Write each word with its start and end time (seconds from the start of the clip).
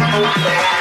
Música 0.00 0.79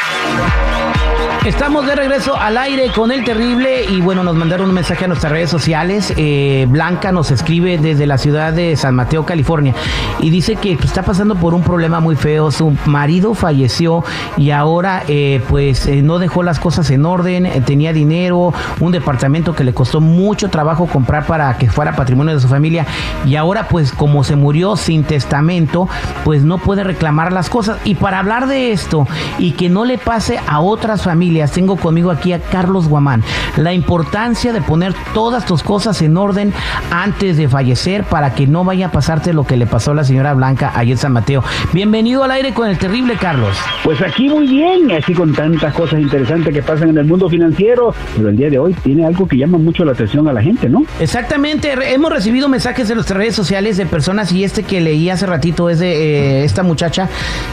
Estamos 1.46 1.88
de 1.88 1.96
regreso 1.96 2.36
al 2.36 2.58
aire 2.58 2.92
con 2.92 3.14
el 3.14 3.24
terrible 3.24 3.86
y 3.86 4.02
bueno, 4.02 4.24
nos 4.24 4.36
mandaron 4.36 4.68
un 4.68 4.76
mensaje 4.76 5.06
a 5.06 5.08
nuestras 5.08 5.32
redes 5.32 5.50
sociales. 5.50 6.14
Eh, 6.18 6.68
Blanca 6.70 7.14
nos 7.14 7.32
escribe 7.32 7.78
desde 7.78 8.06
la 8.06 8.18
ciudad 8.18 8.52
de 8.52 8.76
San 8.76 8.94
Mateo, 8.94 9.26
California, 9.26 9.74
y 10.20 10.32
dice 10.32 10.58
que 10.58 10.76
pues, 10.76 10.88
está 10.88 11.04
pasando 11.04 11.36
por 11.36 11.54
un 11.54 11.64
problema 11.64 12.02
muy 12.02 12.18
feo. 12.18 12.52
Su 12.52 12.76
marido 12.86 13.34
falleció 13.36 14.04
y 14.36 14.52
ahora 14.52 15.04
eh, 15.08 15.42
pues 15.48 15.88
eh, 15.88 16.02
no 16.02 16.20
dejó 16.20 16.44
las 16.44 16.60
cosas 16.60 16.92
en 16.92 17.06
orden, 17.06 17.50
tenía 17.66 17.94
dinero, 17.94 18.54
un 18.82 18.92
departamento 18.92 19.56
que 19.56 19.64
le 19.64 19.74
costó 19.74 20.02
mucho 20.02 20.50
trabajo 20.50 20.88
comprar 20.88 21.26
para 21.26 21.58
que 21.58 21.70
fuera 21.70 21.96
patrimonio 21.96 22.36
de 22.36 22.42
su 22.42 22.50
familia 22.50 22.86
y 23.26 23.38
ahora 23.38 23.70
pues 23.70 23.94
como 23.94 24.26
se 24.26 24.36
murió 24.36 24.76
sin 24.76 25.06
testamento, 25.06 25.88
pues 26.26 26.44
no 26.44 26.58
puede 26.58 26.84
reclamar 26.84 27.32
las 27.32 27.50
cosas. 27.50 27.78
Y 27.86 27.96
para 27.96 28.20
hablar 28.20 28.48
de 28.48 28.74
esto 28.74 29.08
y 29.40 29.54
que 29.54 29.70
no 29.70 29.86
le 29.86 29.98
pase 29.98 30.38
a 30.46 30.60
otras 30.60 31.04
familias, 31.04 31.29
tengo 31.52 31.76
conmigo 31.78 32.12
aquí 32.12 32.34
a 32.34 32.40
Carlos 32.40 32.88
Guamán. 32.88 33.24
La 33.58 33.74
importancia 33.74 34.54
de 34.54 34.62
poner 34.62 34.94
todas 35.14 35.46
tus 35.46 35.64
cosas 35.64 36.02
en 36.02 36.18
orden 36.18 36.54
antes 36.92 37.38
de 37.38 37.48
fallecer 37.48 38.04
para 38.04 38.34
que 38.34 38.48
no 38.48 38.64
vaya 38.64 38.88
a 38.88 38.92
pasarte 38.92 39.34
lo 39.34 39.46
que 39.46 39.58
le 39.58 39.66
pasó 39.66 39.92
a 39.92 39.96
la 39.96 40.04
señora 40.04 40.34
Blanca 40.34 40.72
ayer 40.76 40.94
en 40.94 40.98
San 40.98 41.14
Mateo. 41.14 41.44
Bienvenido 41.74 42.24
al 42.24 42.32
aire 42.32 42.54
con 42.54 42.68
el 42.68 42.78
terrible 42.78 43.16
Carlos. 43.16 43.56
Pues 43.84 44.02
aquí 44.02 44.28
muy 44.30 44.48
bien, 44.48 44.92
así 44.92 45.14
con 45.14 45.34
tantas 45.34 45.74
cosas 45.74 46.00
interesantes 46.00 46.54
que 46.54 46.62
pasan 46.62 46.90
en 46.90 46.98
el 46.98 47.06
mundo 47.06 47.30
financiero, 47.30 47.94
pero 48.16 48.30
el 48.30 48.38
día 48.38 48.50
de 48.50 48.60
hoy 48.60 48.74
tiene 48.74 49.06
algo 49.06 49.28
que 49.28 49.38
llama 49.38 49.58
mucho 49.58 49.86
la 49.86 49.92
atención 49.92 50.28
a 50.28 50.34
la 50.34 50.42
gente, 50.42 50.68
¿no? 50.68 50.84
Exactamente, 51.00 51.74
hemos 51.94 52.12
recibido 52.12 52.50
mensajes 52.50 52.88
de 52.88 52.96
nuestras 52.96 53.18
redes 53.18 53.36
sociales 53.36 53.78
de 53.78 53.86
personas 53.86 54.32
y 54.32 54.44
este 54.44 54.64
que 54.64 54.82
leí 54.82 55.10
hace 55.10 55.26
ratito 55.26 55.70
es 55.70 55.80
de 55.80 55.92
eh, 55.92 56.44
esta 56.44 56.64
muchacha 56.64 57.08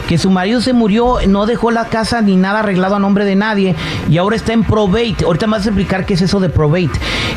que 0.07 0.17
su 0.17 0.29
marido 0.29 0.61
se 0.61 0.73
murió, 0.73 1.17
no 1.27 1.45
dejó 1.45 1.71
la 1.71 1.85
casa 1.85 2.21
ni 2.21 2.35
nada 2.35 2.59
arreglado 2.59 2.95
a 2.95 2.99
nombre 2.99 3.25
de 3.25 3.35
nadie 3.35 3.66
y 4.09 4.17
ahora 4.17 4.35
está 4.35 4.53
en 4.53 4.63
probate. 4.63 5.25
Ahorita 5.25 5.47
me 5.47 5.53
vas 5.53 5.65
a 5.65 5.69
explicar 5.69 6.05
qué 6.05 6.13
es 6.13 6.21
eso 6.21 6.39
de 6.39 6.49
probate. 6.49 6.91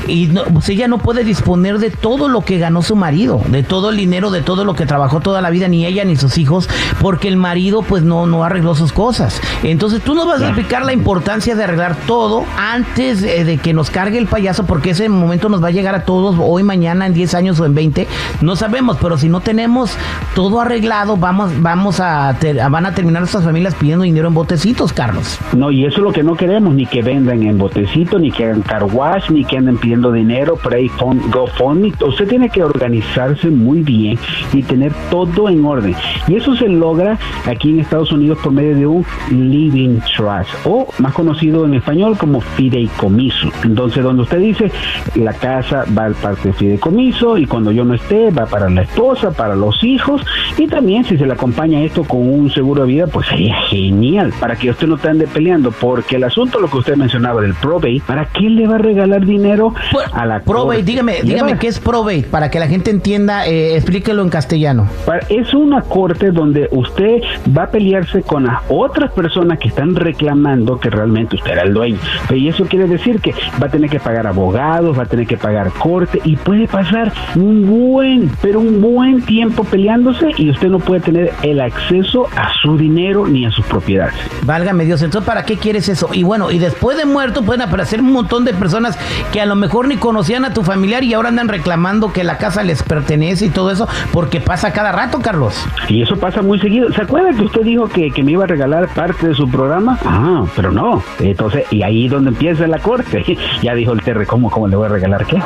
Y 0.07 0.29
pues 0.29 0.69
ella 0.69 0.89
no 0.89 0.99
puede 0.99 1.25
disponer 1.25 1.79
de 1.79 1.91
todo 1.91 2.29
lo 2.29 2.43
que 2.43 2.59
ganó 2.59 2.83
su 2.83 2.97
marido, 2.97 3.41
de 3.49 3.63
todo 3.63 3.91
el 3.91 3.97
dinero, 3.97 4.31
de 4.31 4.43
todo 4.43 4.65
lo 4.65 4.75
que 4.75 4.87
trabajó 4.87 5.21
toda 5.21 5.41
la 5.41 5.51
vida, 5.51 5.69
ni 5.69 5.87
ella 5.87 6.05
ni 6.05 6.17
sus 6.17 6.39
hijos, 6.39 6.69
porque 7.01 7.29
el 7.29 7.37
marido 7.37 7.83
pues 7.83 8.03
no, 8.03 8.27
no 8.27 8.45
arregló 8.45 8.75
sus 8.75 8.93
cosas. 8.93 9.41
Entonces 9.63 10.03
tú 10.03 10.15
nos 10.15 10.27
vas 10.27 10.43
a 10.43 10.47
explicar 10.47 10.85
la 10.85 10.93
importancia 10.93 11.55
de 11.55 11.65
arreglar 11.65 11.97
todo 12.07 12.45
antes 12.59 13.21
de, 13.23 13.59
que 13.59 13.73
nos 13.73 13.91
cargue 13.91 14.19
el 14.19 14.27
payaso, 14.27 14.65
porque 14.65 14.91
ese 14.91 15.09
momento 15.09 15.49
nos 15.49 15.63
va 15.63 15.69
a 15.69 15.71
llegar 15.71 15.95
a 15.95 16.05
todos 16.05 16.37
hoy, 16.41 16.63
mañana, 16.63 17.07
en 17.07 17.15
10 17.15 17.35
años 17.35 17.61
o 17.61 17.67
en 17.67 17.75
20. 17.75 18.07
No 18.41 18.57
sabemos, 18.57 18.97
pero 19.01 19.19
si 19.19 19.29
no 19.29 19.41
tenemos 19.41 19.93
todo 20.35 20.61
arreglado, 20.61 21.17
vamos, 21.17 21.51
vamos 21.61 22.01
a, 22.01 22.37
van 22.71 22.87
a 22.87 22.95
terminar 22.95 23.23
nuestras 23.23 23.45
familias 23.45 23.75
pidiendo 23.75 24.05
dinero 24.05 24.29
en 24.29 24.35
botecitos, 24.35 24.93
Carlos. 24.93 25.39
No, 25.57 25.71
y 25.71 25.85
eso 25.85 25.99
es 25.99 26.03
lo 26.03 26.13
que 26.13 26.20
no 26.23 26.37
queremos, 26.37 26.75
ni 26.75 26.87
que 26.87 27.03
vendan 27.03 27.43
en 27.43 27.59
botecito, 27.59 28.19
ni 28.19 28.31
que 28.31 28.45
hagan 28.45 28.63
car 28.63 28.85
wash, 28.85 29.31
ni 29.31 29.45
que 29.45 29.59
anden 29.59 29.79
pidiendo 29.79 30.13
dinero, 30.13 30.57
pray, 30.57 30.89
fund, 30.89 31.33
GoFundMe. 31.33 31.93
Usted 32.07 32.29
tiene 32.29 32.49
que 32.49 32.63
organizarse 32.63 33.49
muy 33.51 33.83
bien 33.83 34.19
y 34.53 34.63
tener 34.63 34.93
todo 35.11 35.49
en 35.49 35.65
orden. 35.65 35.95
Y 36.29 36.37
eso 36.37 36.55
se 36.55 36.69
logra 36.69 37.19
aquí 37.47 37.71
en 37.71 37.81
Estados 37.81 38.13
Unidos 38.13 38.39
por 38.43 38.53
medio 38.53 38.75
de 38.75 38.87
un 38.87 39.05
living 39.31 39.99
trust, 40.17 40.51
o 40.65 40.89
más 40.99 41.13
conocido 41.13 41.65
en 41.65 41.75
español 41.75 42.17
como 42.17 42.41
fideicomiso. 42.41 43.49
Entonces, 43.65 44.03
donde 44.03 44.23
usted 44.23 44.39
dice, 44.39 44.71
la 45.15 45.33
casa 45.33 45.85
va 45.97 46.05
al 46.05 46.15
parte 46.15 46.49
de 46.49 46.55
fideicomiso 46.55 47.39
y 47.39 47.47
cuando 47.47 47.73
yo 47.73 47.85
no 47.85 47.95
esté, 47.95 48.31
va 48.31 48.47
para 48.47 48.69
la 48.69 48.83
esposa, 48.83 49.31
para 49.31 49.55
los 49.55 49.83
hijos, 49.85 50.25
y 50.59 50.67
también 50.67 51.05
si 51.05 51.17
se 51.17 51.27
le 51.27 51.33
acompaña 51.33 51.83
esto 51.83 52.05
con 52.05 52.29
un 52.29 52.51
seguro 52.51 52.83
de 52.83 52.89
vida, 52.89 53.07
pues 53.07 53.27
sería 53.29 53.57
genial, 53.63 54.33
para 54.41 54.57
que 54.57 54.71
usted 54.71 54.87
no 54.87 54.99
te 54.99 55.09
ande 55.09 55.27
peleando, 55.27 55.71
porque 55.71 56.10
que 56.11 56.17
el 56.17 56.25
asunto, 56.25 56.59
lo 56.59 56.69
que 56.69 56.79
usted 56.79 56.97
mencionaba 56.97 57.41
del 57.41 57.55
probate, 57.55 58.03
¿para 58.05 58.25
qué 58.27 58.51
le 58.51 58.67
va 58.67 58.75
a 58.75 58.79
regalar 58.79 59.25
dinero 59.25 59.73
pues, 59.93 60.09
a 60.13 60.27
la 60.27 60.41
probate? 60.41 60.83
Dígame, 60.83 61.23
dígame 61.23 61.57
qué 61.57 61.69
es 61.69 61.79
probate 61.79 62.25
para 62.29 62.51
que 62.51 62.59
la 62.59 62.67
gente 62.67 62.91
entienda, 62.91 63.47
eh, 63.47 63.77
explíquelo 63.77 64.21
en 64.23 64.29
castellano. 64.29 64.89
Es 65.29 65.55
una 65.55 65.83
corte 65.83 66.33
donde 66.33 66.69
usted 66.73 67.23
va 67.57 67.65
a 67.65 67.71
pelearse 67.71 68.23
con 68.23 68.47
las 68.47 68.61
otras 68.69 69.13
personas 69.13 69.61
que 69.61 69.69
están 69.69 69.95
reclamando 69.95 70.81
que 70.81 70.91
realmente 70.91 71.37
usted 71.37 71.53
era 71.53 71.63
el 71.63 71.73
dueño. 71.73 71.99
Y 72.29 72.49
eso 72.49 72.65
quiere 72.65 72.89
decir 72.89 73.21
que 73.21 73.33
va 73.63 73.69
a 73.69 73.71
tener 73.71 73.89
que 73.89 74.01
pagar 74.01 74.27
abogados, 74.27 74.99
va 74.99 75.05
a 75.05 75.07
tener 75.07 75.29
que 75.29 75.37
pagar 75.37 75.71
corte 75.71 76.21
y 76.25 76.35
puede 76.35 76.67
pasar 76.67 77.13
un 77.37 77.69
buen, 77.69 78.33
pero 78.43 78.59
un 78.59 78.81
buen 78.81 79.23
tiempo 79.23 79.63
peleándose 79.63 80.27
y 80.37 80.51
usted 80.51 80.71
no 80.71 80.81
puede 80.81 81.03
tener 81.03 81.33
el 81.43 81.61
acceso 81.61 82.27
a 82.35 82.51
su 82.61 82.77
dinero 82.77 83.29
ni 83.29 83.47
a 83.47 83.53
sus 83.53 83.65
propiedades. 83.67 84.15
Válgame 84.43 84.85
Dios, 84.85 85.03
entonces 85.03 85.25
¿para 85.25 85.45
qué 85.45 85.57
quieres 85.57 85.89
eso? 86.01 86.11
Y 86.13 86.23
bueno, 86.23 86.51
y 86.51 86.59
después 86.59 86.97
de 86.97 87.05
muerto 87.05 87.43
pueden 87.43 87.63
aparecer 87.63 88.01
un 88.01 88.13
montón 88.13 88.45
de 88.45 88.55
personas 88.55 88.99
que 89.33 89.41
a 89.41 89.47
lo 89.47 89.55
mejor 89.55 89.89
ni 89.89 89.97
conocían 89.97 90.45
a 90.45 90.55
tu 90.55 90.63
familiar 90.63 91.05
y 91.05 91.15
ahora 91.15 91.29
andan 91.29 91.49
reclamando 91.49 92.13
que 92.13 92.25
la 92.25 92.39
casa 92.39 92.63
les 92.63 92.83
pertenece 92.83 93.47
y 93.47 93.51
todo 93.51 93.71
eso, 93.71 93.89
porque 94.13 94.41
pasa 94.41 94.73
cada 94.73 94.93
rato, 94.93 95.21
Carlos. 95.21 95.55
Y 95.89 96.03
eso 96.03 96.17
pasa 96.17 96.43
muy 96.43 96.59
seguido. 96.59 96.93
¿Se 96.93 97.03
acuerda 97.03 97.33
que 97.33 97.45
usted 97.45 97.63
dijo 97.63 97.89
que, 97.89 98.11
me 98.23 98.33
iba 98.33 98.45
a 98.45 98.47
regalar 98.47 98.89
parte 98.89 99.29
de 99.29 99.35
su 99.35 99.49
programa? 99.49 99.99
Ah, 100.05 100.45
pero 100.55 100.71
no. 100.71 101.03
Entonces, 101.19 101.65
y 101.71 101.83
ahí 101.83 102.09
donde 102.09 102.31
empieza 102.31 102.67
la 102.67 102.79
corte. 102.79 103.25
ya 103.63 103.75
dijo 103.75 103.93
el 103.93 104.03
Terre, 104.03 104.27
¿cómo, 104.27 104.51
¿cómo 104.51 104.69
le 104.69 104.77
voy 104.77 104.87
a 104.87 104.91
regalar 104.91 105.27
qué? 105.27 105.37
Eh, 105.37 105.43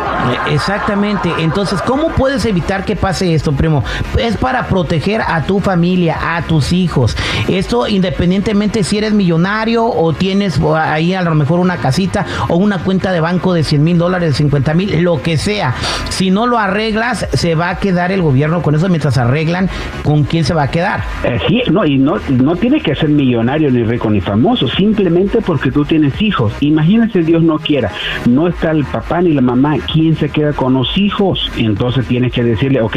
exactamente. 0.50 1.32
Entonces, 1.38 1.81
¿cómo 1.82 2.09
puedes 2.09 2.44
evitar 2.44 2.84
que 2.84 2.97
pase 2.97 3.34
esto, 3.34 3.53
primo? 3.53 3.84
Es 4.19 4.37
para 4.37 4.66
proteger 4.66 5.20
a 5.20 5.43
tu 5.43 5.60
familia, 5.60 6.37
a 6.37 6.43
tus 6.43 6.72
hijos. 6.72 7.16
Esto 7.48 7.87
independientemente 7.87 8.82
si 8.82 8.98
eres 8.98 9.12
millonario 9.12 9.84
o 9.87 10.12
tienes 10.12 10.44
ahí 10.77 11.15
a 11.15 11.22
lo 11.22 11.34
mejor 11.34 11.60
una 11.60 11.77
casita 11.77 12.27
o 12.49 12.56
una 12.56 12.78
cuenta 12.78 13.12
de 13.12 13.21
banco 13.21 13.53
de 13.53 13.65
100 13.65 13.82
mil 13.82 13.99
dólares, 13.99 14.37
50 14.37 14.75
mil, 14.75 15.03
lo 15.03 15.22
que 15.22 15.37
sea. 15.37 15.75
Si 16.10 16.31
no 16.31 16.47
lo 16.47 16.59
arreglas, 16.59 17.27
se 17.32 17.55
va 17.55 17.71
a 17.71 17.78
quedar 17.78 18.12
el 18.12 18.22
gobierno 18.22 18.62
con 18.62 18.75
eso 18.75 18.88
mientras 18.88 19.19
arreglan 19.19 19.69
con 20.03 20.25
quién 20.25 20.44
se 20.44 20.55
va 20.55 20.65
a 20.65 20.71
quedar. 20.71 21.03
Eh, 21.25 21.38
sí, 21.49 21.62
no, 21.71 21.84
y 21.84 21.99
no, 21.99 22.16
no 22.28 22.56
tienes 22.56 22.82
que 22.82 22.94
ser 22.94 23.09
millonario 23.09 23.71
ni 23.71 23.84
rico 23.84 24.10
ni 24.10 24.21
famoso, 24.21 24.69
simplemente 24.69 25.41
porque 25.41 25.71
tú 25.71 25.84
tienes 25.84 26.21
hijos. 26.21 26.53
Imagínate, 26.61 27.22
Dios 27.22 27.43
no 27.43 27.59
quiera, 27.59 27.91
no 28.28 28.49
está 28.49 28.71
el 28.71 28.84
papá 28.84 29.22
ni 29.22 29.32
la 29.32 29.41
mamá, 29.41 29.76
¿quién 29.93 30.16
se 30.16 30.28
queda 30.28 30.53
con 30.53 30.75
los 30.75 30.97
hijos? 30.97 31.50
Entonces 31.56 32.06
tienes 32.06 32.32
que 32.32 32.43
decirle, 32.43 32.81
ok, 32.81 32.97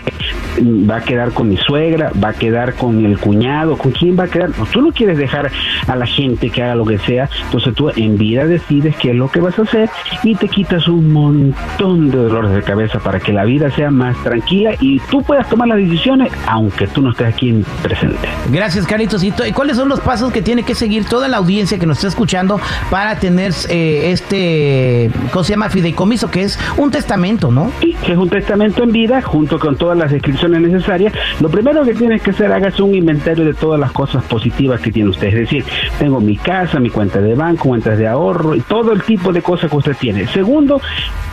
va 0.60 0.98
a 0.98 1.02
quedar 1.02 1.32
con 1.34 1.50
mi 1.50 1.58
suegra, 1.58 2.12
va 2.24 2.30
a 2.30 2.34
quedar 2.34 2.74
con 2.76 3.06
el 3.06 3.18
cuñado, 3.18 3.78
¿con 3.78 3.92
quién 3.92 4.18
va 4.18 4.24
a 4.24 4.28
quedar? 4.28 4.52
tú 4.72 4.82
no 4.82 4.92
quieres 4.92 5.18
dejar 5.18 5.52
a 5.88 5.96
la 5.96 6.06
gente 6.06 6.50
que 6.50 6.64
haga 6.64 6.76
lo 6.76 6.86
que 6.86 6.98
sea, 7.00 7.30
entonces 7.46 7.74
tú 7.74 7.90
en 7.96 8.18
vida 8.18 8.46
decides 8.46 8.96
qué 8.98 9.12
es 9.12 9.16
lo 9.16 9.30
que 9.30 9.40
vas 9.40 9.58
a 9.60 9.64
hacer 9.64 9.90
y 10.24 10.36
te 10.36 10.48
quitas 10.48 10.88
un 10.88 11.12
montón 11.12 12.10
de 12.10 12.18
dolores 12.18 12.52
de 12.52 12.64
cabeza 12.64 13.00
para 13.00 13.20
que 13.20 13.34
la 13.34 13.46
vida 13.46 13.72
sea 13.72 13.92
más 13.92 14.18
tranquila 14.24 14.72
y 14.80 15.00
tú 15.12 15.24
puedas 15.24 15.50
tomar 15.50 15.68
las 15.68 15.78
decisiones 15.78 16.32
aunque 16.48 16.88
tú 16.88 17.02
no 17.02 17.12
estés 17.12 17.28
aquí 17.28 17.64
presente. 17.82 18.28
Gracias, 18.52 18.86
Carlitos. 18.86 19.24
¿Y 19.24 19.32
cuáles 19.54 19.78
son 19.78 19.90
los 19.90 20.00
pasos 20.00 20.32
que 20.32 20.42
tiene 20.42 20.64
que 20.64 20.76
seguir 20.76 21.06
toda 21.06 21.28
la 21.28 21.38
audiencia 21.38 21.80
que 21.80 21.86
nos 21.86 21.98
está 21.98 22.08
escuchando 22.08 22.60
para 22.90 23.20
tener 23.20 23.54
eh, 23.70 24.12
este, 24.12 25.12
¿cómo 25.32 25.44
se 25.44 25.52
llama? 25.54 25.70
Fideicomiso, 25.70 26.30
que 26.30 26.44
es 26.44 26.60
un 26.78 26.92
testamento, 26.92 27.52
¿no? 27.52 27.72
Sí, 27.82 27.96
que 28.06 28.14
es 28.14 28.18
un 28.18 28.30
testamento 28.30 28.84
en 28.84 28.92
vida 28.92 29.22
junto 29.22 29.60
con 29.60 29.76
todas 29.76 29.98
las 29.98 30.12
descripciones 30.12 30.47
necesarias. 30.50 31.14
Lo 31.40 31.50
primero 31.50 31.84
que 31.84 31.94
tienes 31.94 32.22
que 32.22 32.32
hacer, 32.32 32.52
hagas 32.52 32.80
un 32.80 32.96
inventario 32.96 33.46
de 33.46 33.54
todas 33.54 33.80
las 33.80 33.92
cosas 33.92 34.24
positivas 34.24 34.80
que 34.82 34.92
tiene 34.92 35.10
usted. 35.10 35.28
Es 35.28 35.36
decir, 35.36 35.64
tengo 36.00 36.20
mi 36.20 36.38
casa, 36.38 36.80
mi 36.80 36.90
cuenta 36.90 37.22
de 37.22 37.36
banco, 37.36 37.70
cuentas 37.70 37.98
de 37.98 38.08
ahorro 38.08 38.56
y 38.56 38.62
todo 38.62 38.94
el 38.94 39.04
tipo 39.04 39.32
de 39.32 39.42
cosas 39.42 39.70
que 39.70 39.78
usted 39.78 39.98
tiene. 39.98 40.28
Segundo, 40.28 40.82